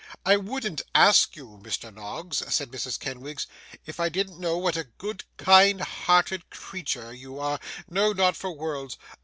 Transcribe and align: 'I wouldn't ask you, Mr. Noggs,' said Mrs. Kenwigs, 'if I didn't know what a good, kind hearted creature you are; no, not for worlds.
'I 0.25 0.37
wouldn't 0.37 0.81
ask 0.95 1.35
you, 1.35 1.59
Mr. 1.61 1.93
Noggs,' 1.93 2.41
said 2.51 2.71
Mrs. 2.71 2.99
Kenwigs, 2.99 3.45
'if 3.85 3.99
I 3.99 4.09
didn't 4.09 4.39
know 4.39 4.57
what 4.57 4.75
a 4.75 4.85
good, 4.85 5.25
kind 5.37 5.79
hearted 5.79 6.49
creature 6.49 7.13
you 7.13 7.37
are; 7.39 7.59
no, 7.87 8.11
not 8.11 8.35
for 8.35 8.51
worlds. 8.51 8.97